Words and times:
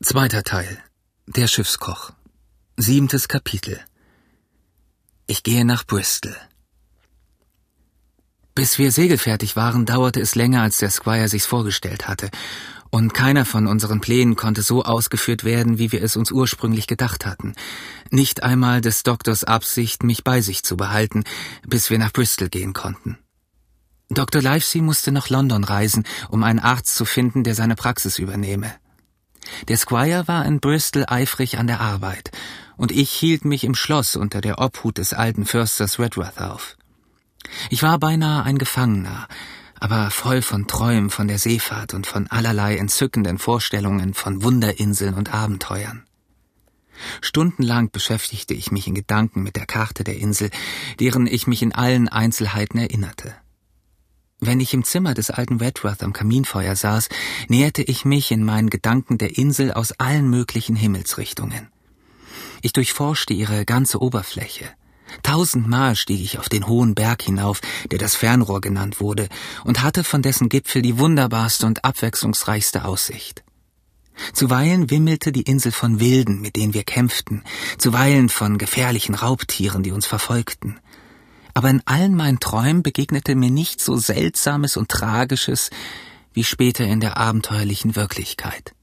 Zweiter 0.00 0.44
Teil. 0.44 0.78
Der 1.26 1.48
Schiffskoch. 1.48 2.12
Siebentes 2.76 3.26
Kapitel. 3.26 3.80
Ich 5.26 5.42
gehe 5.42 5.64
nach 5.64 5.84
Bristol. 5.84 6.36
Bis 8.54 8.78
wir 8.78 8.92
segelfertig 8.92 9.56
waren, 9.56 9.86
dauerte 9.86 10.20
es 10.20 10.36
länger, 10.36 10.62
als 10.62 10.78
der 10.78 10.90
Squire 10.90 11.26
sich's 11.26 11.46
vorgestellt 11.46 12.06
hatte, 12.06 12.30
und 12.90 13.12
keiner 13.12 13.44
von 13.44 13.66
unseren 13.66 14.00
Plänen 14.00 14.36
konnte 14.36 14.62
so 14.62 14.84
ausgeführt 14.84 15.42
werden, 15.42 15.78
wie 15.78 15.90
wir 15.90 16.00
es 16.00 16.14
uns 16.14 16.30
ursprünglich 16.30 16.86
gedacht 16.86 17.26
hatten. 17.26 17.56
Nicht 18.12 18.44
einmal 18.44 18.80
des 18.80 19.02
Doktors 19.02 19.42
Absicht, 19.42 20.04
mich 20.04 20.22
bei 20.22 20.42
sich 20.42 20.62
zu 20.62 20.76
behalten, 20.76 21.24
bis 21.66 21.90
wir 21.90 21.98
nach 21.98 22.12
Bristol 22.12 22.50
gehen 22.50 22.72
konnten. 22.72 23.18
Dr. 24.10 24.42
Livesey 24.42 24.80
musste 24.80 25.10
nach 25.10 25.28
London 25.28 25.64
reisen, 25.64 26.04
um 26.28 26.44
einen 26.44 26.60
Arzt 26.60 26.94
zu 26.94 27.04
finden, 27.04 27.42
der 27.42 27.56
seine 27.56 27.74
Praxis 27.74 28.20
übernehme. 28.20 28.72
Der 29.68 29.76
Squire 29.76 30.28
war 30.28 30.44
in 30.46 30.60
Bristol 30.60 31.04
eifrig 31.06 31.58
an 31.58 31.66
der 31.66 31.80
Arbeit, 31.80 32.30
und 32.76 32.92
ich 32.92 33.10
hielt 33.10 33.44
mich 33.44 33.64
im 33.64 33.74
Schloss 33.74 34.16
unter 34.16 34.40
der 34.40 34.60
Obhut 34.60 34.98
des 34.98 35.12
alten 35.12 35.44
Försters 35.44 35.98
Redworth 35.98 36.40
auf. 36.40 36.76
Ich 37.70 37.82
war 37.82 37.98
beinahe 37.98 38.44
ein 38.44 38.58
Gefangener, 38.58 39.26
aber 39.80 40.10
voll 40.10 40.42
von 40.42 40.66
Träumen 40.66 41.10
von 41.10 41.28
der 41.28 41.38
Seefahrt 41.38 41.94
und 41.94 42.06
von 42.06 42.26
allerlei 42.28 42.76
entzückenden 42.76 43.38
Vorstellungen 43.38 44.14
von 44.14 44.42
Wunderinseln 44.42 45.14
und 45.14 45.32
Abenteuern. 45.32 46.04
Stundenlang 47.20 47.90
beschäftigte 47.90 48.54
ich 48.54 48.72
mich 48.72 48.88
in 48.88 48.94
Gedanken 48.94 49.42
mit 49.42 49.56
der 49.56 49.66
Karte 49.66 50.02
der 50.02 50.18
Insel, 50.18 50.50
deren 50.98 51.26
ich 51.26 51.46
mich 51.46 51.62
in 51.62 51.72
allen 51.72 52.08
Einzelheiten 52.08 52.78
erinnerte. 52.78 53.34
Wenn 54.40 54.60
ich 54.60 54.72
im 54.72 54.84
Zimmer 54.84 55.14
des 55.14 55.30
alten 55.30 55.56
Redworth 55.56 56.02
am 56.04 56.12
Kaminfeuer 56.12 56.76
saß, 56.76 57.08
näherte 57.48 57.82
ich 57.82 58.04
mich 58.04 58.30
in 58.30 58.44
meinen 58.44 58.70
Gedanken 58.70 59.18
der 59.18 59.36
Insel 59.36 59.72
aus 59.72 59.92
allen 59.98 60.30
möglichen 60.30 60.76
Himmelsrichtungen. 60.76 61.68
Ich 62.62 62.72
durchforschte 62.72 63.34
ihre 63.34 63.64
ganze 63.64 64.00
Oberfläche. 64.00 64.66
Tausendmal 65.24 65.96
stieg 65.96 66.20
ich 66.20 66.38
auf 66.38 66.48
den 66.48 66.68
hohen 66.68 66.94
Berg 66.94 67.22
hinauf, 67.22 67.60
der 67.90 67.98
das 67.98 68.14
Fernrohr 68.14 68.60
genannt 68.60 69.00
wurde, 69.00 69.28
und 69.64 69.82
hatte 69.82 70.04
von 70.04 70.22
dessen 70.22 70.48
Gipfel 70.48 70.82
die 70.82 70.98
wunderbarste 70.98 71.66
und 71.66 71.84
abwechslungsreichste 71.84 72.84
Aussicht. 72.84 73.42
Zuweilen 74.34 74.90
wimmelte 74.90 75.32
die 75.32 75.42
Insel 75.42 75.72
von 75.72 75.98
Wilden, 75.98 76.40
mit 76.40 76.54
denen 76.54 76.74
wir 76.74 76.84
kämpften, 76.84 77.42
zuweilen 77.78 78.28
von 78.28 78.58
gefährlichen 78.58 79.14
Raubtieren, 79.14 79.82
die 79.82 79.92
uns 79.92 80.06
verfolgten 80.06 80.78
aber 81.58 81.70
in 81.70 81.82
allen 81.86 82.14
meinen 82.14 82.38
Träumen 82.38 82.84
begegnete 82.84 83.34
mir 83.34 83.50
nichts 83.50 83.84
so 83.84 83.96
Seltsames 83.96 84.76
und 84.76 84.90
Tragisches 84.90 85.70
wie 86.32 86.44
später 86.44 86.84
in 86.84 87.00
der 87.00 87.16
abenteuerlichen 87.16 87.96
Wirklichkeit. 87.96 88.76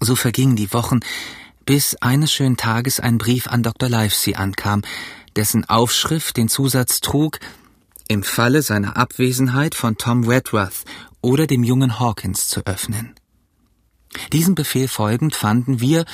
So 0.00 0.16
vergingen 0.16 0.56
die 0.56 0.72
Wochen, 0.72 1.00
bis 1.66 1.94
eines 1.96 2.32
schönen 2.32 2.56
Tages 2.56 3.00
ein 3.00 3.18
Brief 3.18 3.48
an 3.48 3.62
Dr. 3.62 3.90
Livesey 3.90 4.34
ankam, 4.34 4.80
dessen 5.36 5.68
Aufschrift 5.68 6.38
den 6.38 6.48
Zusatz 6.48 7.02
trug, 7.02 7.38
im 8.08 8.22
Falle 8.22 8.62
seiner 8.62 8.96
Abwesenheit 8.96 9.74
von 9.74 9.98
Tom 9.98 10.26
Redworth 10.26 10.86
oder 11.20 11.46
dem 11.46 11.64
jungen 11.64 12.00
Hawkins 12.00 12.48
zu 12.48 12.64
öffnen. 12.64 13.14
Diesem 14.32 14.54
Befehl 14.54 14.88
folgend 14.88 15.34
fanden 15.34 15.80
wir, 15.80 16.06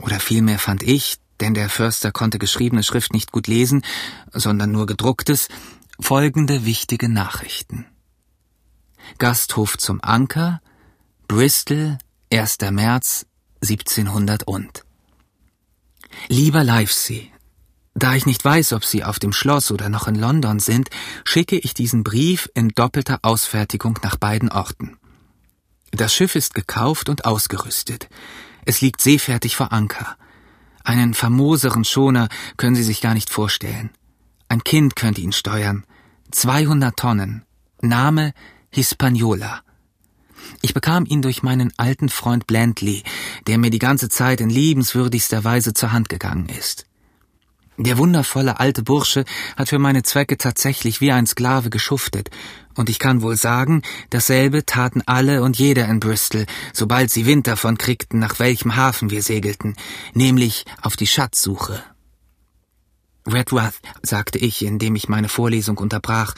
oder 0.00 0.18
vielmehr 0.18 0.58
fand 0.58 0.82
ich, 0.82 1.18
denn 1.40 1.54
der 1.54 1.68
Förster 1.68 2.12
konnte 2.12 2.38
geschriebene 2.38 2.82
Schrift 2.82 3.12
nicht 3.12 3.32
gut 3.32 3.46
lesen, 3.46 3.82
sondern 4.32 4.72
nur 4.72 4.86
gedrucktes, 4.86 5.48
folgende 6.00 6.64
wichtige 6.64 7.08
Nachrichten. 7.08 7.86
Gasthof 9.18 9.78
zum 9.78 10.02
Anker, 10.02 10.60
Bristol, 11.28 11.98
1. 12.32 12.58
März 12.70 13.26
1700 13.62 14.44
und. 14.44 14.84
Lieber 16.28 16.64
Livesey, 16.64 17.32
da 17.94 18.14
ich 18.14 18.26
nicht 18.26 18.44
weiß, 18.44 18.74
ob 18.74 18.84
Sie 18.84 19.04
auf 19.04 19.18
dem 19.18 19.32
Schloss 19.32 19.70
oder 19.70 19.88
noch 19.88 20.06
in 20.06 20.16
London 20.16 20.60
sind, 20.60 20.90
schicke 21.24 21.56
ich 21.56 21.72
diesen 21.72 22.04
Brief 22.04 22.50
in 22.54 22.68
doppelter 22.68 23.20
Ausfertigung 23.22 23.98
nach 24.02 24.16
beiden 24.16 24.50
Orten. 24.50 24.98
Das 25.92 26.12
Schiff 26.12 26.34
ist 26.34 26.52
gekauft 26.52 27.08
und 27.08 27.24
ausgerüstet. 27.24 28.08
Es 28.66 28.82
liegt 28.82 29.00
seefertig 29.00 29.56
vor 29.56 29.72
Anker. 29.72 30.16
Einen 30.86 31.14
famoseren 31.14 31.84
Schoner 31.84 32.28
können 32.56 32.76
Sie 32.76 32.84
sich 32.84 33.00
gar 33.00 33.12
nicht 33.12 33.28
vorstellen. 33.28 33.90
Ein 34.48 34.62
Kind 34.62 34.94
könnte 34.94 35.20
ihn 35.20 35.32
steuern. 35.32 35.84
200 36.30 36.96
Tonnen. 36.96 37.44
Name 37.82 38.32
Hispaniola. 38.70 39.62
Ich 40.62 40.74
bekam 40.74 41.04
ihn 41.04 41.22
durch 41.22 41.42
meinen 41.42 41.72
alten 41.76 42.08
Freund 42.08 42.46
Blantley, 42.46 43.02
der 43.48 43.58
mir 43.58 43.70
die 43.70 43.80
ganze 43.80 44.08
Zeit 44.08 44.40
in 44.40 44.48
liebenswürdigster 44.48 45.42
Weise 45.42 45.74
zur 45.74 45.90
Hand 45.90 46.08
gegangen 46.08 46.48
ist. 46.48 46.85
Der 47.78 47.98
wundervolle 47.98 48.58
alte 48.58 48.82
Bursche 48.82 49.24
hat 49.56 49.68
für 49.68 49.78
meine 49.78 50.02
Zwecke 50.02 50.38
tatsächlich 50.38 51.00
wie 51.00 51.12
ein 51.12 51.26
Sklave 51.26 51.70
geschuftet, 51.70 52.30
und 52.74 52.90
ich 52.90 52.98
kann 52.98 53.22
wohl 53.22 53.36
sagen, 53.36 53.82
dasselbe 54.10 54.66
taten 54.66 55.02
alle 55.06 55.42
und 55.42 55.58
jeder 55.58 55.86
in 55.86 55.98
Bristol, 55.98 56.46
sobald 56.74 57.10
sie 57.10 57.24
Wind 57.24 57.46
davon 57.46 57.78
kriegten, 57.78 58.18
nach 58.18 58.38
welchem 58.38 58.76
Hafen 58.76 59.10
wir 59.10 59.22
segelten, 59.22 59.76
nämlich 60.12 60.64
auf 60.82 60.96
die 60.96 61.06
Schatzsuche. 61.06 61.82
Redworth, 63.26 63.80
sagte 64.02 64.38
ich, 64.38 64.64
indem 64.64 64.94
ich 64.94 65.08
meine 65.08 65.28
Vorlesung 65.28 65.78
unterbrach, 65.78 66.34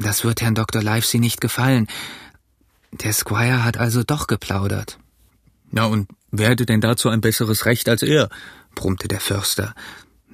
das 0.00 0.24
wird 0.24 0.40
Herrn 0.40 0.54
Dr. 0.54 0.82
Livesey 0.82 1.20
nicht 1.20 1.40
gefallen. 1.40 1.88
Der 2.92 3.12
Squire 3.12 3.64
hat 3.64 3.76
also 3.76 4.02
doch 4.02 4.26
geplaudert. 4.26 4.98
Na 5.70 5.86
und 5.86 6.08
wer 6.30 6.50
hätte 6.50 6.66
denn 6.66 6.80
dazu 6.80 7.08
ein 7.08 7.20
besseres 7.20 7.66
Recht 7.66 7.88
als 7.88 8.02
er? 8.02 8.28
brummte 8.74 9.08
der 9.08 9.20
Förster. 9.20 9.74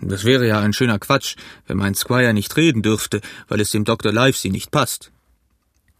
Das 0.03 0.25
wäre 0.25 0.47
ja 0.47 0.61
ein 0.61 0.73
schöner 0.73 0.99
Quatsch, 0.99 1.37
wenn 1.67 1.77
mein 1.77 1.95
Squire 1.95 2.35
nicht 2.35 2.57
reden 2.57 2.83
dürfte, 2.83 3.21
weil 3.49 3.61
es 3.61 3.71
dem 3.71 3.85
Dr. 3.85 4.13
Livesey 4.13 4.51
nicht 4.51 4.71
passt. 4.71 5.13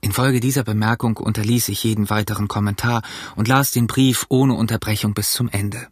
Infolge 0.01 0.41
dieser 0.41 0.65
Bemerkung 0.65 1.17
unterließ 1.17 1.69
ich 1.69 1.85
jeden 1.85 2.11
weiteren 2.11 2.49
Kommentar 2.49 3.03
und 3.37 3.47
las 3.47 3.71
den 3.71 3.87
Brief 3.87 4.27
ohne 4.29 4.55
Unterbrechung 4.55 5.15
bis 5.15 5.33
zum 5.33 5.49
Ende. 5.49 5.87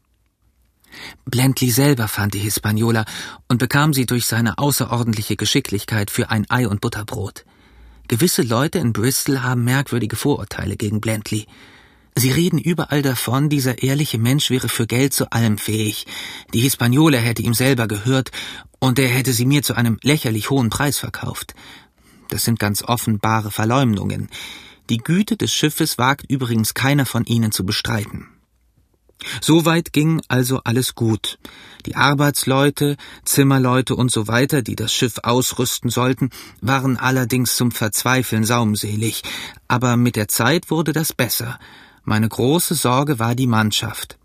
Blentley 1.25 1.71
selber 1.71 2.09
fand 2.09 2.35
die 2.35 2.41
Hispaniola 2.41 3.05
und 3.47 3.59
bekam 3.59 3.93
sie 3.93 4.07
durch 4.07 4.27
seine 4.27 4.59
außerordentliche 4.59 5.37
Geschicklichkeit 5.37 6.11
für 6.11 6.31
ein 6.31 6.47
Ei 6.51 6.67
und 6.67 6.81
Butterbrot. 6.81 7.45
Gewisse 8.09 8.43
Leute 8.43 8.81
in 8.81 8.93
Bristol 8.93 9.43
haben 9.43 9.63
merkwürdige 9.63 10.17
Vorurteile 10.17 10.77
gegen 10.77 11.01
Blentley. 11.01 11.47
Sie 12.17 12.31
reden 12.31 12.59
überall 12.59 13.03
davon, 13.03 13.49
dieser 13.49 13.83
ehrliche 13.83 14.19
Mensch 14.19 14.51
wäre 14.51 14.69
für 14.69 14.87
Geld 14.87 15.15
zu 15.15 15.31
allem 15.31 15.59
fähig. 15.59 16.07
Die 16.53 16.61
Hispaniola 16.61 17.19
hätte 17.19 17.43
ihm 17.43 17.55
selber 17.55 17.87
gehört 17.89 18.31
und 18.79 18.99
er 18.99 19.09
hätte 19.09 19.33
sie 19.33 19.47
mir 19.47 19.63
zu 19.63 19.75
einem 19.75 19.99
lächerlich 20.03 20.51
hohen 20.51 20.71
Preis 20.71 20.99
verkauft. 20.99 21.55
Das 22.29 22.45
sind 22.45 22.59
ganz 22.59 22.83
offenbare 22.83 23.51
Verleumdungen. 23.51 24.29
Die 24.89 24.99
Güte 24.99 25.37
des 25.37 25.53
Schiffes 25.53 25.99
wagt 25.99 26.31
übrigens 26.31 26.75
keiner 26.75 27.07
von 27.07 27.25
ihnen 27.25 27.53
zu 27.53 27.65
bestreiten. 27.65 28.29
Soweit 29.41 29.93
ging 29.93 30.23
also 30.29 30.61
alles 30.65 30.95
gut. 30.95 31.39
Die 31.87 31.95
Arbeitsleute, 31.95 32.97
Zimmerleute 33.25 33.95
und 33.95 34.11
so 34.11 34.29
weiter, 34.29 34.63
die 34.63 34.77
das 34.77 34.93
Schiff 34.93 35.19
ausrüsten 35.23 35.91
sollten, 35.91 36.31
waren 36.61 36.97
allerdings 36.97 37.57
zum 37.57 37.71
Verzweifeln 37.71 38.45
saumselig, 38.45 39.23
aber 39.69 39.97
mit 39.97 40.17
der 40.17 40.29
Zeit 40.29 40.71
wurde 40.71 40.93
das 40.93 41.13
besser. 41.13 41.59
Meine 42.11 42.29
große 42.29 42.75
Sorge 42.75 43.21
war 43.21 43.37
die 43.37 43.47
Mannschaft. 43.47 44.19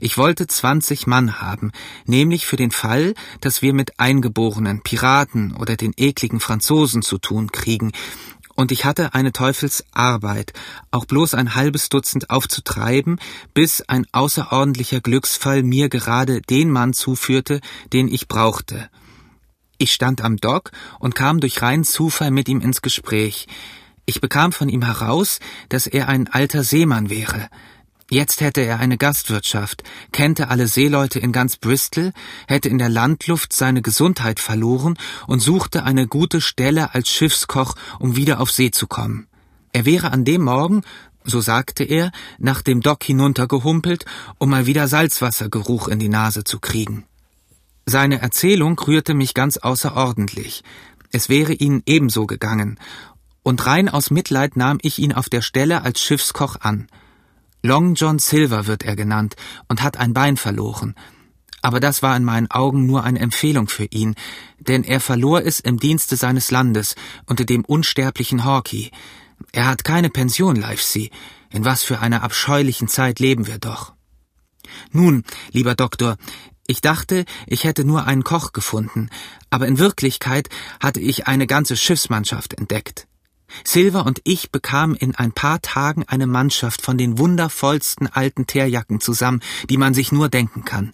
Ich 0.00 0.16
wollte 0.16 0.46
zwanzig 0.46 1.06
Mann 1.06 1.42
haben, 1.42 1.72
nämlich 2.06 2.46
für 2.46 2.56
den 2.56 2.70
Fall, 2.70 3.12
dass 3.42 3.60
wir 3.60 3.74
mit 3.74 4.00
Eingeborenen, 4.00 4.80
Piraten 4.80 5.54
oder 5.54 5.76
den 5.76 5.92
ekligen 5.98 6.40
Franzosen 6.40 7.02
zu 7.02 7.18
tun 7.18 7.52
kriegen, 7.52 7.92
und 8.54 8.72
ich 8.72 8.86
hatte 8.86 9.12
eine 9.12 9.32
Teufelsarbeit, 9.32 10.54
auch 10.90 11.04
bloß 11.04 11.34
ein 11.34 11.54
halbes 11.54 11.90
Dutzend 11.90 12.30
aufzutreiben, 12.30 13.20
bis 13.52 13.82
ein 13.82 14.06
außerordentlicher 14.10 15.02
Glücksfall 15.02 15.62
mir 15.62 15.90
gerade 15.90 16.40
den 16.40 16.70
Mann 16.70 16.94
zuführte, 16.94 17.60
den 17.92 18.08
ich 18.08 18.26
brauchte. 18.28 18.88
Ich 19.76 19.92
stand 19.92 20.22
am 20.22 20.38
Dock 20.38 20.72
und 20.98 21.14
kam 21.14 21.40
durch 21.40 21.60
reinen 21.60 21.84
Zufall 21.84 22.30
mit 22.30 22.48
ihm 22.48 22.62
ins 22.62 22.80
Gespräch. 22.80 23.48
Ich 24.08 24.22
bekam 24.22 24.52
von 24.52 24.70
ihm 24.70 24.80
heraus, 24.80 25.38
dass 25.68 25.86
er 25.86 26.08
ein 26.08 26.28
alter 26.28 26.64
Seemann 26.64 27.10
wäre. 27.10 27.50
Jetzt 28.08 28.40
hätte 28.40 28.62
er 28.62 28.78
eine 28.78 28.96
Gastwirtschaft, 28.96 29.82
kennte 30.12 30.48
alle 30.48 30.66
Seeleute 30.66 31.18
in 31.18 31.30
ganz 31.30 31.58
Bristol, 31.58 32.12
hätte 32.46 32.70
in 32.70 32.78
der 32.78 32.88
Landluft 32.88 33.52
seine 33.52 33.82
Gesundheit 33.82 34.40
verloren 34.40 34.96
und 35.26 35.40
suchte 35.40 35.84
eine 35.84 36.06
gute 36.06 36.40
Stelle 36.40 36.94
als 36.94 37.10
Schiffskoch, 37.10 37.74
um 37.98 38.16
wieder 38.16 38.40
auf 38.40 38.50
See 38.50 38.70
zu 38.70 38.86
kommen. 38.86 39.26
Er 39.74 39.84
wäre 39.84 40.10
an 40.10 40.24
dem 40.24 40.44
Morgen, 40.44 40.84
so 41.24 41.42
sagte 41.42 41.84
er, 41.84 42.10
nach 42.38 42.62
dem 42.62 42.80
Dock 42.80 43.04
hinuntergehumpelt, 43.04 44.06
um 44.38 44.48
mal 44.48 44.64
wieder 44.64 44.88
Salzwassergeruch 44.88 45.86
in 45.86 45.98
die 45.98 46.08
Nase 46.08 46.44
zu 46.44 46.60
kriegen. 46.60 47.04
Seine 47.84 48.22
Erzählung 48.22 48.78
rührte 48.78 49.12
mich 49.12 49.34
ganz 49.34 49.58
außerordentlich. 49.58 50.64
Es 51.12 51.28
wäre 51.28 51.52
ihnen 51.52 51.82
ebenso 51.84 52.26
gegangen, 52.26 52.78
und 53.48 53.64
rein 53.64 53.88
aus 53.88 54.10
Mitleid 54.10 54.58
nahm 54.58 54.76
ich 54.82 54.98
ihn 54.98 55.14
auf 55.14 55.30
der 55.30 55.40
Stelle 55.40 55.80
als 55.80 56.02
Schiffskoch 56.02 56.56
an. 56.60 56.86
Long 57.62 57.94
John 57.94 58.18
Silver 58.18 58.66
wird 58.66 58.82
er 58.82 58.94
genannt 58.94 59.36
und 59.68 59.82
hat 59.82 59.96
ein 59.96 60.12
Bein 60.12 60.36
verloren. 60.36 60.94
Aber 61.62 61.80
das 61.80 62.02
war 62.02 62.14
in 62.14 62.24
meinen 62.24 62.50
Augen 62.50 62.84
nur 62.84 63.04
eine 63.04 63.20
Empfehlung 63.20 63.68
für 63.68 63.86
ihn, 63.86 64.16
denn 64.58 64.84
er 64.84 65.00
verlor 65.00 65.46
es 65.46 65.60
im 65.60 65.78
Dienste 65.78 66.16
seines 66.16 66.50
Landes 66.50 66.94
unter 67.24 67.46
dem 67.46 67.64
unsterblichen 67.64 68.44
Hawkey. 68.44 68.90
Er 69.52 69.66
hat 69.66 69.82
keine 69.82 70.10
Pension, 70.10 70.56
Livesey. 70.56 71.10
In 71.48 71.64
was 71.64 71.82
für 71.82 72.00
einer 72.00 72.22
abscheulichen 72.24 72.86
Zeit 72.86 73.18
leben 73.18 73.46
wir 73.46 73.58
doch. 73.58 73.94
Nun, 74.92 75.24
lieber 75.52 75.74
Doktor, 75.74 76.18
ich 76.66 76.82
dachte, 76.82 77.24
ich 77.46 77.64
hätte 77.64 77.86
nur 77.86 78.04
einen 78.04 78.24
Koch 78.24 78.52
gefunden, 78.52 79.08
aber 79.48 79.66
in 79.66 79.78
Wirklichkeit 79.78 80.50
hatte 80.80 81.00
ich 81.00 81.26
eine 81.26 81.46
ganze 81.46 81.78
Schiffsmannschaft 81.78 82.52
entdeckt. 82.52 83.07
Silver 83.64 84.06
und 84.06 84.20
ich 84.24 84.50
bekamen 84.50 84.94
in 84.96 85.14
ein 85.14 85.32
paar 85.32 85.60
Tagen 85.62 86.04
eine 86.06 86.26
Mannschaft 86.26 86.82
von 86.82 86.98
den 86.98 87.18
wundervollsten 87.18 88.06
alten 88.06 88.46
Teerjacken 88.46 89.00
zusammen, 89.00 89.40
die 89.68 89.76
man 89.76 89.94
sich 89.94 90.12
nur 90.12 90.28
denken 90.28 90.64
kann. 90.64 90.92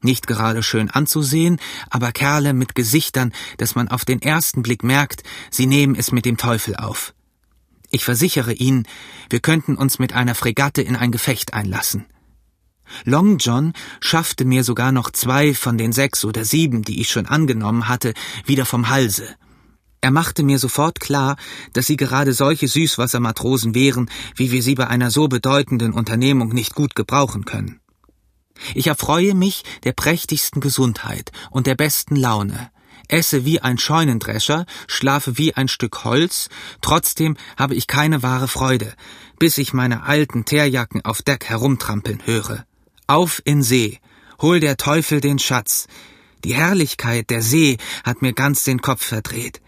Nicht 0.00 0.26
gerade 0.26 0.62
schön 0.62 0.90
anzusehen, 0.90 1.58
aber 1.90 2.12
Kerle 2.12 2.52
mit 2.52 2.74
Gesichtern, 2.74 3.32
dass 3.56 3.74
man 3.74 3.88
auf 3.88 4.04
den 4.04 4.22
ersten 4.22 4.62
Blick 4.62 4.84
merkt, 4.84 5.22
sie 5.50 5.66
nehmen 5.66 5.96
es 5.96 6.12
mit 6.12 6.24
dem 6.24 6.36
Teufel 6.36 6.76
auf. 6.76 7.14
Ich 7.90 8.04
versichere 8.04 8.52
Ihnen, 8.52 8.86
wir 9.30 9.40
könnten 9.40 9.76
uns 9.76 9.98
mit 9.98 10.12
einer 10.12 10.34
Fregatte 10.34 10.82
in 10.82 10.94
ein 10.94 11.10
Gefecht 11.10 11.54
einlassen. 11.54 12.04
Long 13.04 13.38
John 13.38 13.72
schaffte 14.00 14.44
mir 14.44 14.62
sogar 14.62 14.92
noch 14.92 15.10
zwei 15.10 15.54
von 15.54 15.78
den 15.78 15.92
sechs 15.92 16.24
oder 16.24 16.44
sieben, 16.44 16.82
die 16.82 17.00
ich 17.00 17.08
schon 17.08 17.26
angenommen 17.26 17.88
hatte, 17.88 18.14
wieder 18.44 18.66
vom 18.66 18.88
Halse. 18.88 19.36
Er 20.00 20.10
machte 20.10 20.42
mir 20.42 20.58
sofort 20.58 21.00
klar, 21.00 21.36
dass 21.72 21.86
sie 21.86 21.96
gerade 21.96 22.32
solche 22.32 22.68
Süßwassermatrosen 22.68 23.74
wären, 23.74 24.10
wie 24.36 24.52
wir 24.52 24.62
sie 24.62 24.74
bei 24.74 24.86
einer 24.86 25.10
so 25.10 25.28
bedeutenden 25.28 25.92
Unternehmung 25.92 26.50
nicht 26.50 26.74
gut 26.74 26.94
gebrauchen 26.94 27.44
können. 27.44 27.80
Ich 28.74 28.86
erfreue 28.86 29.34
mich 29.34 29.64
der 29.84 29.92
prächtigsten 29.92 30.60
Gesundheit 30.60 31.32
und 31.50 31.66
der 31.66 31.74
besten 31.74 32.16
Laune, 32.16 32.70
esse 33.08 33.44
wie 33.44 33.60
ein 33.60 33.78
Scheunendrescher, 33.78 34.66
schlafe 34.86 35.38
wie 35.38 35.54
ein 35.54 35.68
Stück 35.68 36.04
Holz, 36.04 36.48
trotzdem 36.80 37.36
habe 37.56 37.74
ich 37.74 37.86
keine 37.86 38.22
wahre 38.22 38.48
Freude, 38.48 38.94
bis 39.38 39.58
ich 39.58 39.72
meine 39.72 40.04
alten 40.04 40.44
Teerjacken 40.44 41.04
auf 41.04 41.22
Deck 41.22 41.46
herumtrampeln 41.46 42.20
höre. 42.24 42.64
Auf 43.06 43.40
in 43.44 43.62
See, 43.62 43.98
hol 44.40 44.60
der 44.60 44.76
Teufel 44.76 45.20
den 45.20 45.38
Schatz. 45.38 45.86
Die 46.44 46.54
Herrlichkeit 46.54 47.30
der 47.30 47.42
See 47.42 47.78
hat 48.04 48.22
mir 48.22 48.32
ganz 48.32 48.64
den 48.64 48.82
Kopf 48.82 49.04
verdreht. 49.04 49.60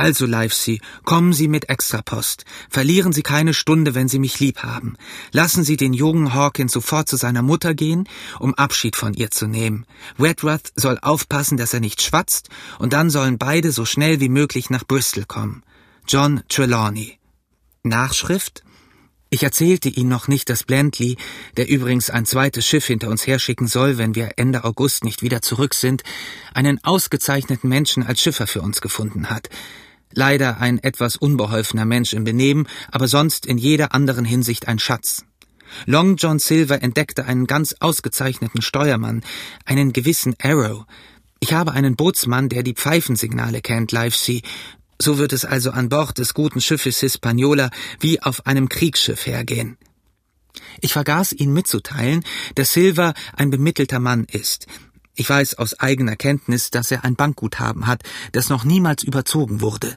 Also, 0.00 0.26
Livesey, 0.26 0.80
kommen 1.04 1.32
Sie 1.32 1.48
mit 1.48 1.68
Extrapost. 1.68 2.44
Verlieren 2.70 3.12
Sie 3.12 3.24
keine 3.24 3.52
Stunde, 3.52 3.96
wenn 3.96 4.06
Sie 4.06 4.20
mich 4.20 4.38
lieb 4.38 4.62
haben. 4.62 4.96
Lassen 5.32 5.64
Sie 5.64 5.76
den 5.76 5.92
jungen 5.92 6.34
Hawkins 6.34 6.72
sofort 6.72 7.08
zu 7.08 7.16
seiner 7.16 7.42
Mutter 7.42 7.74
gehen, 7.74 8.08
um 8.38 8.54
Abschied 8.54 8.94
von 8.94 9.12
ihr 9.12 9.32
zu 9.32 9.48
nehmen. 9.48 9.86
Redruth 10.16 10.72
soll 10.76 11.00
aufpassen, 11.02 11.56
dass 11.56 11.74
er 11.74 11.80
nicht 11.80 12.00
schwatzt, 12.00 12.48
und 12.78 12.92
dann 12.92 13.10
sollen 13.10 13.38
beide 13.38 13.72
so 13.72 13.84
schnell 13.84 14.20
wie 14.20 14.28
möglich 14.28 14.70
nach 14.70 14.86
Bristol 14.86 15.24
kommen. 15.24 15.64
John 16.06 16.42
Trelawney. 16.48 17.18
Nachschrift? 17.82 18.62
Ich 19.30 19.42
erzählte 19.42 19.88
Ihnen 19.88 20.08
noch 20.08 20.28
nicht, 20.28 20.48
dass 20.48 20.62
Blentley, 20.62 21.16
der 21.56 21.68
übrigens 21.68 22.08
ein 22.08 22.24
zweites 22.24 22.64
Schiff 22.64 22.86
hinter 22.86 23.08
uns 23.08 23.26
herschicken 23.26 23.66
soll, 23.66 23.98
wenn 23.98 24.14
wir 24.14 24.34
Ende 24.36 24.62
August 24.62 25.02
nicht 25.02 25.22
wieder 25.22 25.42
zurück 25.42 25.74
sind, 25.74 26.04
einen 26.54 26.82
ausgezeichneten 26.84 27.68
Menschen 27.68 28.04
als 28.04 28.22
Schiffer 28.22 28.46
für 28.46 28.62
uns 28.62 28.80
gefunden 28.80 29.28
hat. 29.28 29.50
Leider 30.12 30.60
ein 30.60 30.78
etwas 30.78 31.16
unbeholfener 31.16 31.84
Mensch 31.84 32.12
im 32.12 32.24
Benehmen, 32.24 32.66
aber 32.90 33.08
sonst 33.08 33.46
in 33.46 33.58
jeder 33.58 33.94
anderen 33.94 34.24
Hinsicht 34.24 34.68
ein 34.68 34.78
Schatz. 34.78 35.24
Long 35.86 36.16
John 36.16 36.38
Silver 36.38 36.82
entdeckte 36.82 37.26
einen 37.26 37.46
ganz 37.46 37.74
ausgezeichneten 37.80 38.62
Steuermann, 38.62 39.22
einen 39.64 39.92
gewissen 39.92 40.34
Arrow. 40.42 40.86
Ich 41.40 41.52
habe 41.52 41.72
einen 41.72 41.94
Bootsmann, 41.94 42.48
der 42.48 42.62
die 42.62 42.74
Pfeifensignale 42.74 43.60
kennt, 43.60 43.92
Livesey. 43.92 44.42
So 45.00 45.18
wird 45.18 45.32
es 45.32 45.44
also 45.44 45.70
an 45.70 45.88
Bord 45.88 46.18
des 46.18 46.34
guten 46.34 46.60
Schiffes 46.60 47.00
Hispaniola 47.00 47.70
wie 48.00 48.20
auf 48.20 48.46
einem 48.46 48.68
Kriegsschiff 48.68 49.26
hergehen. 49.26 49.76
Ich 50.80 50.92
vergaß 50.92 51.32
ihn 51.32 51.52
mitzuteilen, 51.52 52.24
dass 52.54 52.72
Silver 52.72 53.14
ein 53.36 53.50
bemittelter 53.50 54.00
Mann 54.00 54.24
ist. 54.24 54.66
Ich 55.18 55.28
weiß 55.28 55.56
aus 55.56 55.80
eigener 55.80 56.14
Kenntnis, 56.14 56.70
dass 56.70 56.92
er 56.92 57.04
ein 57.04 57.16
Bankguthaben 57.16 57.88
hat, 57.88 58.04
das 58.30 58.50
noch 58.50 58.62
niemals 58.62 59.02
überzogen 59.02 59.60
wurde. 59.60 59.96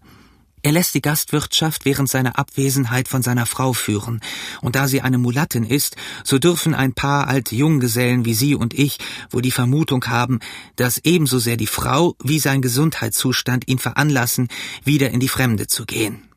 Er 0.63 0.71
lässt 0.71 0.95
die 0.95 1.01
Gastwirtschaft 1.01 1.85
während 1.85 2.09
seiner 2.09 2.39
Abwesenheit 2.39 3.07
von 3.07 3.21
seiner 3.21 3.45
Frau 3.45 3.73
führen, 3.73 4.19
und 4.61 4.75
da 4.75 4.87
sie 4.87 5.01
eine 5.01 5.19
Mulattin 5.19 5.63
ist, 5.63 5.95
so 6.23 6.39
dürfen 6.39 6.73
ein 6.73 6.93
paar 6.93 7.27
alte 7.27 7.55
Junggesellen 7.55 8.25
wie 8.25 8.33
Sie 8.33 8.55
und 8.55 8.73
ich 8.73 8.97
wohl 9.29 9.43
die 9.43 9.51
Vermutung 9.51 10.03
haben, 10.07 10.39
dass 10.75 10.97
ebenso 10.97 11.37
sehr 11.37 11.55
die 11.55 11.67
Frau 11.67 12.15
wie 12.23 12.39
sein 12.39 12.63
Gesundheitszustand 12.63 13.67
ihn 13.67 13.77
veranlassen, 13.77 14.47
wieder 14.83 15.11
in 15.11 15.19
die 15.19 15.29
Fremde 15.29 15.67
zu 15.67 15.85
gehen. 15.85 16.29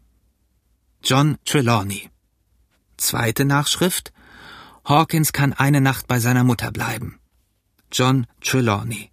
John 1.02 1.38
Trelawney 1.46 2.10
Zweite 2.98 3.46
Nachschrift 3.46 4.12
Hawkins 4.84 5.32
kann 5.32 5.54
eine 5.54 5.81
Nacht 5.81 6.06
bei 6.06 6.20
seiner 6.20 6.44
Mutter 6.44 6.70
bleiben. 6.70 7.19
John 7.94 8.26
Trelawney. 8.41 9.12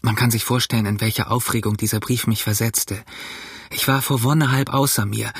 Man 0.00 0.16
kann 0.16 0.30
sich 0.30 0.44
vorstellen, 0.44 0.86
in 0.86 1.02
welche 1.02 1.30
Aufregung 1.30 1.76
dieser 1.76 2.00
Brief 2.00 2.26
mich 2.26 2.42
versetzte. 2.42 3.04
Ich 3.70 3.86
war 3.86 4.00
vor 4.00 4.22
Wonne 4.22 4.50
halb 4.50 4.72
außer 4.72 5.04
mir, 5.04 5.30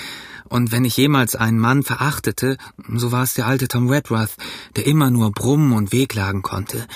und 0.50 0.70
wenn 0.70 0.84
ich 0.84 0.98
jemals 0.98 1.36
einen 1.36 1.58
Mann 1.58 1.82
verachtete, 1.82 2.58
so 2.94 3.10
war 3.10 3.22
es 3.22 3.32
der 3.32 3.46
alte 3.46 3.68
Tom 3.68 3.88
Redruth, 3.88 4.36
der 4.76 4.86
immer 4.86 5.10
nur 5.10 5.32
brummen 5.32 5.72
und 5.72 5.92
wehklagen 5.92 6.42
konnte. 6.42 6.86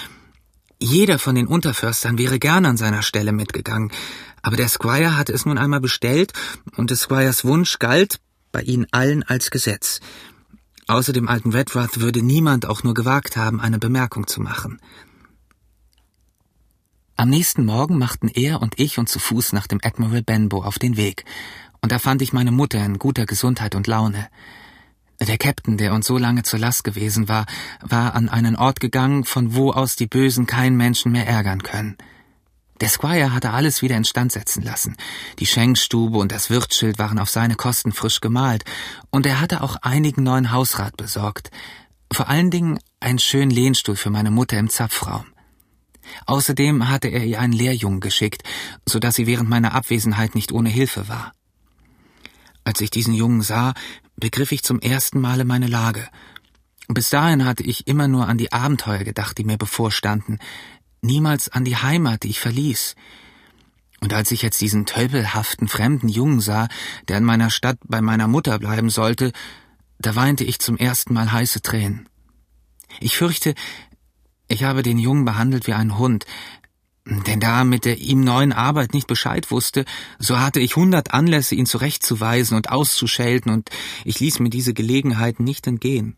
Jeder 0.79 1.19
von 1.19 1.37
den 1.37 1.47
Unterförstern 1.47 2.19
wäre 2.19 2.39
gern 2.39 2.67
an 2.67 2.77
seiner 2.77 3.01
Stelle 3.01 3.33
mitgegangen, 3.33 3.93
aber 4.43 4.57
der 4.57 4.69
Squire 4.69 5.17
hatte 5.17 5.33
es 5.33 5.47
nun 5.47 5.57
einmal 5.57 5.81
bestellt, 5.81 6.35
und 6.77 6.91
des 6.91 7.01
Squires 7.01 7.47
Wunsch 7.47 7.79
galt 7.79 8.21
bei 8.53 8.61
ihnen 8.61 8.87
allen 8.91 9.23
als 9.23 9.51
Gesetz. 9.51 10.01
Außer 10.87 11.13
dem 11.13 11.29
alten 11.29 11.53
Redruth 11.53 12.01
würde 12.01 12.23
niemand 12.23 12.67
auch 12.67 12.83
nur 12.83 12.95
gewagt 12.95 13.37
haben, 13.37 13.61
eine 13.61 13.79
Bemerkung 13.79 14.27
zu 14.27 14.41
machen. 14.41 14.81
Am 17.17 17.31
nächsten 17.31 17.65
Morgen 17.65 17.97
machten 17.97 18.29
er 18.29 18.61
und 18.61 18.79
ich 18.79 18.99
uns 18.99 19.13
zu 19.13 19.19
Fuß 19.19 19.53
nach 19.53 19.67
dem 19.67 19.81
Admiral 19.83 20.23
Benbow 20.23 20.63
auf 20.63 20.79
den 20.79 20.97
Weg, 20.97 21.25
und 21.81 21.93
da 21.93 21.99
fand 21.99 22.23
ich 22.23 22.33
meine 22.33 22.51
Mutter 22.51 22.83
in 22.85 22.99
guter 22.99 23.27
Gesundheit 23.27 23.75
und 23.75 23.87
Laune. 23.87 24.29
Der 25.21 25.39
Captain, 25.39 25.77
der 25.77 25.95
uns 25.95 26.07
so 26.07 26.19
lange 26.19 26.43
zur 26.43 26.59
Last 26.59 26.83
gewesen 26.83 27.29
war, 27.29 27.47
war 27.81 28.15
an 28.15 28.29
einen 28.29 28.57
Ort 28.57 28.81
gegangen, 28.81 29.25
von 29.25 29.55
wo 29.55 29.71
aus 29.71 29.95
die 29.95 30.07
Bösen 30.07 30.47
keinen 30.47 30.77
Menschen 30.77 31.13
mehr 31.13 31.27
ärgern 31.27 31.63
können. 31.63 31.97
Der 32.81 32.89
Squire 32.89 33.33
hatte 33.33 33.53
alles 33.53 33.83
wieder 33.83 33.97
instand 33.97 34.33
setzen 34.33 34.63
lassen. 34.63 34.97
Die 35.39 35.47
Schenkstube 35.47 36.19
und 36.19 36.33
das 36.33 36.51
Wirtsschild 36.51 36.99
waren 36.99 37.19
auf 37.19 37.31
seine 37.31 37.55
Kosten 37.55 37.93
frisch 37.93 38.21
gemalt, 38.21 38.65
und 39.11 39.27
er 39.27 39.41
hatte 39.41 39.63
auch 39.63 39.77
einigen 39.83 40.25
neuen 40.25 40.51
Hausrat 40.51 40.97
besorgt. 40.97 41.51
Vor 42.13 42.29
allen 42.29 42.51
Dingen 42.51 42.81
einen 43.01 43.19
schönen 43.19 43.51
Lehnstuhl 43.51 43.97
für 43.97 44.11
meine 44.11 44.31
Mutter 44.31 44.59
im 44.59 44.69
Zapfraum. 44.69 45.27
Außerdem 46.27 46.89
hatte 46.89 47.09
er 47.09 47.25
ihr 47.25 47.41
einen 47.41 47.53
Lehrjungen 47.53 48.01
geschickt, 48.01 48.43
so 48.87 48.99
dass 48.99 49.15
sie 49.15 49.27
während 49.27 49.49
meiner 49.49 49.75
Abwesenheit 49.75 50.35
nicht 50.35 50.53
ohne 50.53 50.69
Hilfe 50.69 51.09
war. 51.09 51.33
Als 52.65 52.81
ich 52.81 52.91
diesen 52.91 53.15
Jungen 53.15 53.43
sah, 53.43 53.75
begriff 54.17 54.53
ich 54.53 54.63
zum 54.63 54.81
ersten 54.81 55.21
Male 55.21 55.45
meine 55.45 55.67
Lage. 55.67 56.09
Bis 56.89 57.09
dahin 57.09 57.45
hatte 57.45 57.63
ich 57.63 57.87
immer 57.87 58.09
nur 58.09 58.29
an 58.29 58.37
die 58.37 58.53
Abenteuer 58.53 59.05
gedacht, 59.05 59.39
die 59.39 59.45
mir 59.45 59.57
bevorstanden, 59.57 60.39
niemals 61.05 61.49
an 61.49 61.65
die 61.65 61.77
Heimat, 61.77 62.23
die 62.23 62.31
ich 62.31 62.41
verließ. 62.41 62.97
Und 64.01 64.13
als 64.13 64.31
ich 64.31 64.43
jetzt 64.43 64.61
diesen 64.61 64.87
tölpelhaften 64.87 65.69
fremden 65.69 66.09
Jungen 66.09 66.41
sah, 66.41 66.69
der 67.09 67.19
in 67.19 67.25
meiner 67.25 67.51
Stadt 67.51 67.79
bei 67.85 68.01
meiner 68.01 68.29
Mutter 68.29 68.59
bleiben 68.59 68.91
sollte, 68.91 69.33
da 69.99 70.15
weinte 70.15 70.45
ich 70.45 70.59
zum 70.59 70.77
ersten 70.77 71.15
Mal 71.15 71.33
heiße 71.33 71.63
Tränen. 71.63 72.09
Ich 73.01 73.17
fürchte, 73.17 73.55
ich 74.49 74.65
habe 74.65 74.83
den 74.83 74.99
Jungen 74.99 75.25
behandelt 75.25 75.67
wie 75.67 75.73
einen 75.73 75.97
Hund, 75.97 76.27
denn 77.07 77.41
da 77.41 77.61
er 77.61 77.65
mit 77.65 77.85
der 77.85 77.99
ihm 77.99 78.21
neuen 78.21 78.53
Arbeit 78.53 78.95
nicht 78.95 79.07
Bescheid 79.07 79.51
wusste, 79.51 79.85
so 80.19 80.39
hatte 80.39 80.61
ich 80.61 80.77
hundert 80.77 81.13
Anlässe, 81.13 81.55
ihn 81.55 81.67
zurechtzuweisen 81.67 82.57
und 82.57 82.71
auszuschelten, 82.71 83.53
und 83.53 83.71
ich 84.05 84.21
ließ 84.21 84.39
mir 84.41 84.51
diese 84.51 84.75
Gelegenheit 84.75 85.39
nicht 85.41 85.67
entgehen. 85.67 86.17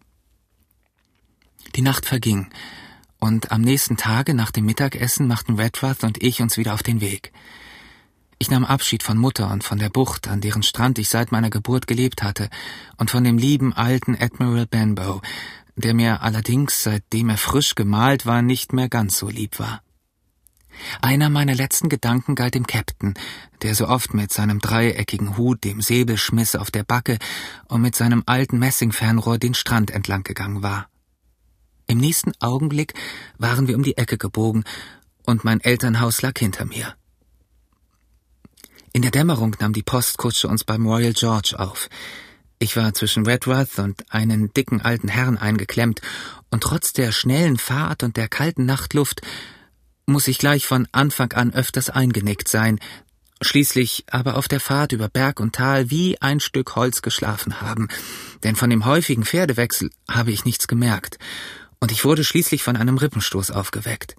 Die 1.74 1.82
Nacht 1.82 2.06
verging, 2.06 2.50
und 3.26 3.50
am 3.50 3.60
nächsten 3.60 3.96
Tage 3.96 4.34
nach 4.34 4.52
dem 4.52 4.66
Mittagessen 4.66 5.26
machten 5.26 5.58
Redruth 5.58 6.04
und 6.04 6.22
ich 6.22 6.40
uns 6.40 6.56
wieder 6.56 6.74
auf 6.74 6.84
den 6.84 7.00
Weg. 7.00 7.32
Ich 8.38 8.50
nahm 8.50 8.64
Abschied 8.64 9.02
von 9.02 9.18
Mutter 9.18 9.50
und 9.50 9.64
von 9.64 9.78
der 9.78 9.88
Bucht, 9.88 10.28
an 10.28 10.40
deren 10.40 10.62
Strand 10.62 10.98
ich 10.98 11.08
seit 11.08 11.32
meiner 11.32 11.50
Geburt 11.50 11.88
gelebt 11.88 12.22
hatte, 12.22 12.48
und 12.98 13.10
von 13.10 13.24
dem 13.24 13.36
lieben 13.36 13.72
alten 13.72 14.14
Admiral 14.14 14.66
Benbow, 14.66 15.22
der 15.74 15.92
mir 15.94 16.22
allerdings, 16.22 16.84
seitdem 16.84 17.30
er 17.30 17.36
frisch 17.36 17.74
gemalt 17.74 18.26
war, 18.26 18.42
nicht 18.42 18.72
mehr 18.72 18.88
ganz 18.88 19.18
so 19.18 19.28
lieb 19.28 19.58
war. 19.58 19.82
Einer 21.00 21.28
meiner 21.28 21.54
letzten 21.54 21.88
Gedanken 21.88 22.34
galt 22.34 22.54
dem 22.54 22.66
Captain, 22.66 23.14
der 23.62 23.74
so 23.74 23.88
oft 23.88 24.14
mit 24.14 24.32
seinem 24.32 24.60
dreieckigen 24.60 25.36
Hut, 25.36 25.64
dem 25.64 25.80
Säbelschmiss 25.80 26.54
auf 26.54 26.70
der 26.70 26.84
Backe 26.84 27.18
und 27.66 27.80
mit 27.80 27.96
seinem 27.96 28.22
alten 28.26 28.58
Messingfernrohr 28.58 29.38
den 29.38 29.54
Strand 29.54 29.90
entlang 29.90 30.22
gegangen 30.22 30.62
war. 30.62 30.88
Im 31.86 31.98
nächsten 31.98 32.32
Augenblick 32.40 32.94
waren 33.38 33.68
wir 33.68 33.76
um 33.76 33.82
die 33.82 33.96
Ecke 33.96 34.18
gebogen 34.18 34.64
und 35.24 35.44
mein 35.44 35.60
Elternhaus 35.60 36.22
lag 36.22 36.38
hinter 36.38 36.64
mir. 36.64 36.94
In 38.92 39.02
der 39.02 39.10
Dämmerung 39.10 39.54
nahm 39.60 39.72
die 39.72 39.82
Postkutsche 39.82 40.48
uns 40.48 40.64
beim 40.64 40.86
Royal 40.86 41.12
George 41.12 41.54
auf. 41.58 41.88
Ich 42.58 42.76
war 42.76 42.94
zwischen 42.94 43.26
Redruth 43.26 43.78
und 43.78 44.10
einen 44.10 44.52
dicken 44.54 44.80
alten 44.80 45.08
Herrn 45.08 45.36
eingeklemmt, 45.36 46.00
und 46.50 46.62
trotz 46.62 46.92
der 46.94 47.12
schnellen 47.12 47.58
Fahrt 47.58 48.02
und 48.02 48.16
der 48.16 48.28
kalten 48.28 48.64
Nachtluft 48.64 49.20
muss 50.06 50.28
ich 50.28 50.38
gleich 50.38 50.66
von 50.66 50.88
Anfang 50.92 51.32
an 51.32 51.52
öfters 51.52 51.90
eingenickt 51.90 52.48
sein, 52.48 52.78
schließlich 53.42 54.04
aber 54.10 54.36
auf 54.36 54.48
der 54.48 54.60
Fahrt 54.60 54.92
über 54.92 55.08
Berg 55.08 55.40
und 55.40 55.54
Tal 55.56 55.90
wie 55.90 56.20
ein 56.22 56.40
Stück 56.40 56.76
Holz 56.76 57.02
geschlafen 57.02 57.60
haben, 57.60 57.88
denn 58.44 58.56
von 58.56 58.70
dem 58.70 58.86
häufigen 58.86 59.24
Pferdewechsel 59.24 59.90
habe 60.08 60.30
ich 60.30 60.44
nichts 60.44 60.68
gemerkt, 60.68 61.18
und 61.80 61.92
ich 61.92 62.04
wurde 62.04 62.24
schließlich 62.24 62.62
von 62.62 62.76
einem 62.76 62.98
Rippenstoß 62.98 63.50
aufgeweckt. 63.50 64.16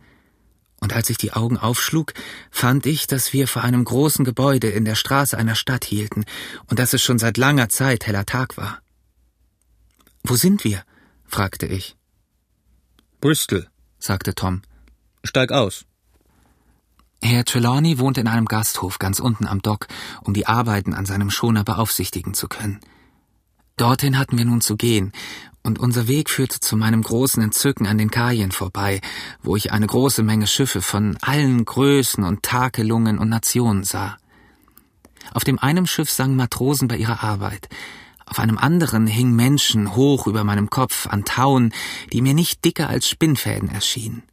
Und 0.79 0.93
als 0.93 1.09
ich 1.09 1.17
die 1.17 1.33
Augen 1.33 1.57
aufschlug, 1.57 2.13
fand 2.51 2.85
ich, 2.85 3.07
dass 3.07 3.33
wir 3.33 3.47
vor 3.47 3.63
einem 3.63 3.83
großen 3.83 4.23
Gebäude 4.23 4.69
in 4.69 4.85
der 4.85 4.95
Straße 4.95 5.37
einer 5.37 5.55
Stadt 5.55 5.85
hielten 5.85 6.23
und 6.67 6.77
dass 6.77 6.93
es 6.93 7.01
schon 7.01 7.17
seit 7.17 7.37
langer 7.37 7.69
Zeit 7.69 8.05
heller 8.05 8.25
Tag 8.25 8.57
war. 8.57 8.79
Wo 10.23 10.35
sind 10.35 10.63
wir? 10.63 10.83
fragte 11.25 11.65
ich. 11.65 11.95
Bristol, 13.21 13.67
sagte 13.97 14.35
Tom. 14.35 14.61
Steig 15.23 15.51
aus. 15.51 15.85
Herr 17.23 17.43
Trelawney 17.43 17.97
wohnt 17.97 18.19
in 18.19 18.27
einem 18.27 18.45
Gasthof 18.45 18.99
ganz 18.99 19.19
unten 19.19 19.47
am 19.47 19.61
Dock, 19.61 19.87
um 20.21 20.33
die 20.33 20.45
Arbeiten 20.45 20.93
an 20.93 21.05
seinem 21.05 21.31
Schoner 21.31 21.63
beaufsichtigen 21.63 22.35
zu 22.35 22.47
können. 22.47 22.79
Dorthin 23.75 24.17
hatten 24.17 24.37
wir 24.37 24.45
nun 24.45 24.61
zu 24.61 24.75
gehen, 24.75 25.11
und 25.67 25.79
unser 25.79 26.07
Weg 26.07 26.29
führte 26.29 26.61
zu 26.61 26.77
meinem 26.77 27.03
großen 27.03 27.43
Entzücken 27.43 27.87
an 27.87 27.97
den 27.97 28.09
Kajen 28.09 28.53
vorbei, 28.53 29.01
wo 29.43 29.57
ich 29.57 29.73
eine 29.73 29.85
große 29.85 30.23
Menge 30.23 30.47
Schiffe 30.47 30.81
von 30.81 31.17
allen 31.21 31.65
Größen 31.65 32.23
und 32.23 32.41
Takelungen 32.41 33.19
und 33.19 33.27
Nationen 33.27 33.83
sah. 33.83 34.17
Auf 35.33 35.43
dem 35.43 35.59
einen 35.59 35.85
Schiff 35.85 36.09
sangen 36.09 36.37
Matrosen 36.37 36.87
bei 36.87 36.95
ihrer 36.95 37.21
Arbeit, 37.21 37.67
auf 38.25 38.39
einem 38.39 38.57
anderen 38.57 39.07
hingen 39.07 39.35
Menschen 39.35 39.93
hoch 39.93 40.25
über 40.25 40.45
meinem 40.45 40.69
Kopf 40.69 41.05
an 41.07 41.25
Tauen, 41.25 41.73
die 42.13 42.21
mir 42.21 42.33
nicht 42.33 42.63
dicker 42.63 42.87
als 42.87 43.09
Spinnfäden 43.09 43.69
erschienen. 43.69 44.23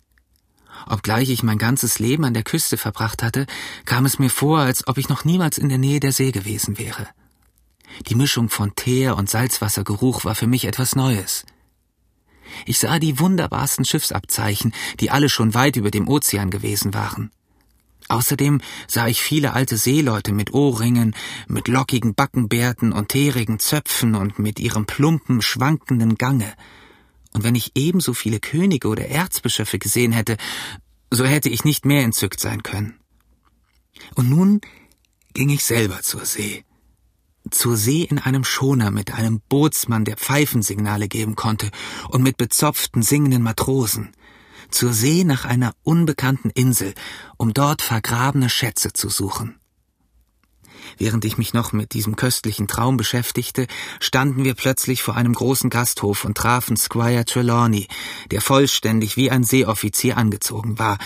Obgleich 0.86 1.30
ich 1.30 1.42
mein 1.42 1.58
ganzes 1.58 1.98
Leben 1.98 2.24
an 2.24 2.34
der 2.34 2.44
Küste 2.44 2.76
verbracht 2.76 3.24
hatte, 3.24 3.46
kam 3.86 4.06
es 4.06 4.20
mir 4.20 4.30
vor, 4.30 4.60
als 4.60 4.86
ob 4.86 4.98
ich 4.98 5.08
noch 5.08 5.24
niemals 5.24 5.58
in 5.58 5.68
der 5.68 5.78
Nähe 5.78 5.98
der 5.98 6.12
See 6.12 6.30
gewesen 6.30 6.78
wäre. 6.78 7.08
Die 8.08 8.14
Mischung 8.14 8.48
von 8.48 8.74
Teer 8.74 9.16
und 9.16 9.30
Salzwassergeruch 9.30 10.24
war 10.24 10.34
für 10.34 10.46
mich 10.46 10.64
etwas 10.64 10.96
Neues. 10.96 11.44
Ich 12.66 12.78
sah 12.78 12.98
die 12.98 13.18
wunderbarsten 13.18 13.84
Schiffsabzeichen, 13.84 14.72
die 15.00 15.10
alle 15.10 15.28
schon 15.28 15.54
weit 15.54 15.76
über 15.76 15.90
dem 15.90 16.08
Ozean 16.08 16.50
gewesen 16.50 16.94
waren. 16.94 17.30
Außerdem 18.08 18.60
sah 18.86 19.08
ich 19.08 19.22
viele 19.22 19.54
alte 19.54 19.78
Seeleute 19.78 20.32
mit 20.32 20.52
Ohrringen, 20.52 21.16
mit 21.48 21.68
lockigen 21.68 22.14
Backenbärten 22.14 22.92
und 22.92 23.08
teerigen 23.08 23.58
Zöpfen 23.58 24.14
und 24.14 24.38
mit 24.38 24.60
ihrem 24.60 24.84
plumpen, 24.84 25.40
schwankenden 25.40 26.16
Gange, 26.16 26.52
und 27.34 27.42
wenn 27.42 27.56
ich 27.56 27.72
ebenso 27.74 28.14
viele 28.14 28.40
Könige 28.40 28.88
oder 28.88 29.08
Erzbischöfe 29.08 29.78
gesehen 29.78 30.12
hätte, 30.12 30.36
so 31.10 31.24
hätte 31.24 31.48
ich 31.50 31.64
nicht 31.64 31.84
mehr 31.84 32.04
entzückt 32.04 32.40
sein 32.40 32.62
können. 32.62 32.98
Und 34.14 34.30
nun 34.30 34.60
ging 35.34 35.50
ich 35.50 35.64
selber 35.64 36.00
zur 36.02 36.24
See. 36.24 36.64
Zur 37.50 37.76
See 37.76 38.02
in 38.02 38.18
einem 38.18 38.44
Schoner 38.44 38.90
mit 38.90 39.12
einem 39.12 39.40
Bootsmann, 39.48 40.04
der 40.04 40.16
Pfeifensignale 40.16 41.08
geben 41.08 41.36
konnte, 41.36 41.70
und 42.08 42.22
mit 42.22 42.36
bezopften, 42.36 43.02
singenden 43.02 43.42
Matrosen. 43.42 44.12
Zur 44.70 44.92
See 44.92 45.24
nach 45.24 45.44
einer 45.44 45.74
unbekannten 45.82 46.50
Insel, 46.50 46.94
um 47.36 47.52
dort 47.52 47.82
vergrabene 47.82 48.48
Schätze 48.48 48.92
zu 48.92 49.08
suchen. 49.08 49.58
Während 50.98 51.24
ich 51.24 51.38
mich 51.38 51.54
noch 51.54 51.72
mit 51.72 51.92
diesem 51.92 52.16
köstlichen 52.16 52.68
Traum 52.68 52.96
beschäftigte, 52.96 53.66
standen 54.00 54.44
wir 54.44 54.54
plötzlich 54.54 55.02
vor 55.02 55.16
einem 55.16 55.34
großen 55.34 55.70
Gasthof 55.70 56.24
und 56.24 56.36
trafen 56.36 56.76
Squire 56.76 57.24
Trelawney, 57.24 57.88
der 58.30 58.40
vollständig 58.40 59.16
wie 59.16 59.30
ein 59.30 59.44
Seeoffizier 59.44 60.16
angezogen 60.16 60.78
war, 60.78 60.98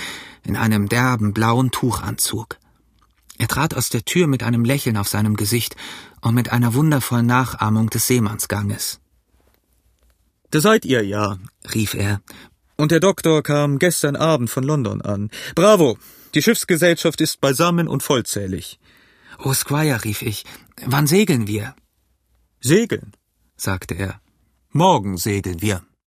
in 0.45 0.57
einem 0.57 0.89
derben 0.89 1.33
blauen 1.33 1.71
Tuchanzug. 1.71 2.59
Er 3.39 3.49
trat 3.49 3.75
aus 3.75 3.89
der 3.89 4.05
Tür 4.05 4.27
mit 4.27 4.43
einem 4.43 4.65
Lächeln 4.65 4.97
auf 4.97 5.09
seinem 5.09 5.37
Gesicht 5.37 5.77
und 6.21 6.35
mit 6.35 6.51
einer 6.51 6.75
wundervollen 6.75 7.27
Nachahmung 7.27 7.89
des 7.89 8.07
Seemannsganges. 8.09 9.01
Da 10.51 10.61
seid 10.61 10.85
ihr 10.85 11.05
ja, 11.05 11.39
rief 11.75 11.95
er. 11.95 12.21
Und 12.77 12.91
der 12.91 13.01
Doktor 13.01 13.43
kam 13.43 13.79
gestern 13.79 14.17
Abend 14.17 14.51
von 14.51 14.65
London 14.65 15.03
an. 15.03 15.31
Bravo! 15.55 15.99
Die 16.35 16.43
Schiffsgesellschaft 16.43 17.21
ist 17.21 17.41
beisammen 17.41 17.89
und 17.89 18.03
vollzählig. 18.03 18.79
Oh, 19.39 19.55
Squire, 19.55 20.05
rief 20.05 20.23
ich, 20.23 20.45
wann 20.85 21.07
segeln 21.07 21.47
wir? 21.47 21.75
Segeln, 22.61 23.13
sagte 23.57 23.95
er. 23.95 24.21
Morgen 24.71 25.17
segeln 25.17 25.63
wir. 25.63 25.83